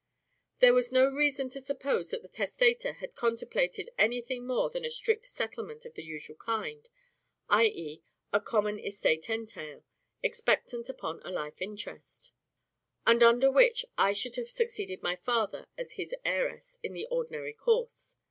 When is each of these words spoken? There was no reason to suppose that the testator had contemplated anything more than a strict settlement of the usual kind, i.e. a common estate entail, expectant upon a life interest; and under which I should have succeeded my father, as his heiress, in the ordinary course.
There 0.61 0.73
was 0.73 0.91
no 0.91 1.05
reason 1.05 1.47
to 1.51 1.61
suppose 1.61 2.09
that 2.09 2.23
the 2.23 2.27
testator 2.27 2.93
had 2.93 3.13
contemplated 3.15 3.91
anything 3.99 4.47
more 4.47 4.67
than 4.71 4.83
a 4.83 4.89
strict 4.89 5.27
settlement 5.27 5.85
of 5.85 5.93
the 5.93 6.01
usual 6.03 6.37
kind, 6.37 6.89
i.e. 7.49 8.01
a 8.33 8.39
common 8.41 8.79
estate 8.79 9.29
entail, 9.29 9.83
expectant 10.23 10.89
upon 10.89 11.21
a 11.23 11.29
life 11.29 11.61
interest; 11.61 12.31
and 13.05 13.21
under 13.21 13.51
which 13.51 13.85
I 13.95 14.13
should 14.13 14.37
have 14.37 14.49
succeeded 14.49 15.03
my 15.03 15.15
father, 15.15 15.67
as 15.77 15.91
his 15.91 16.15
heiress, 16.25 16.79
in 16.81 16.93
the 16.93 17.05
ordinary 17.11 17.53
course. 17.53 18.15